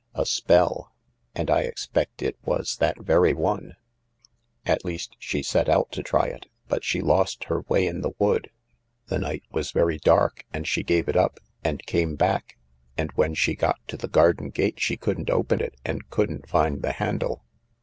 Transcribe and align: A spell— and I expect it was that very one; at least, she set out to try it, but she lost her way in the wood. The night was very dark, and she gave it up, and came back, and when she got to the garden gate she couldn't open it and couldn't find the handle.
A 0.15 0.25
spell— 0.25 0.91
and 1.35 1.51
I 1.51 1.61
expect 1.61 2.23
it 2.23 2.35
was 2.43 2.77
that 2.77 2.99
very 2.99 3.33
one; 3.35 3.75
at 4.65 4.83
least, 4.83 5.15
she 5.19 5.43
set 5.43 5.69
out 5.69 5.91
to 5.91 6.01
try 6.01 6.25
it, 6.25 6.47
but 6.67 6.83
she 6.83 7.01
lost 7.01 7.43
her 7.43 7.61
way 7.69 7.85
in 7.85 8.01
the 8.01 8.13
wood. 8.17 8.49
The 9.09 9.19
night 9.19 9.43
was 9.51 9.69
very 9.69 9.99
dark, 9.99 10.43
and 10.51 10.67
she 10.67 10.81
gave 10.81 11.07
it 11.07 11.15
up, 11.15 11.39
and 11.63 11.85
came 11.85 12.15
back, 12.15 12.57
and 12.97 13.11
when 13.11 13.35
she 13.35 13.53
got 13.53 13.77
to 13.89 13.95
the 13.95 14.07
garden 14.07 14.49
gate 14.49 14.79
she 14.79 14.97
couldn't 14.97 15.29
open 15.29 15.61
it 15.61 15.75
and 15.85 16.09
couldn't 16.09 16.49
find 16.49 16.81
the 16.81 16.93
handle. 16.93 17.45